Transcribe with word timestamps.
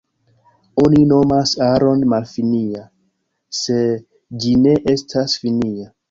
Oni 0.83 0.99
nomas 1.09 1.51
aron 1.65 1.99
malfinia, 2.13 2.81
se 3.57 3.77
ĝi 4.45 4.55
ne 4.63 4.73
estas 4.95 5.37
finia. 5.45 5.87